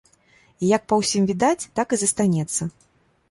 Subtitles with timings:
[0.35, 2.61] І, як па ўсім відаць, так і застанецца.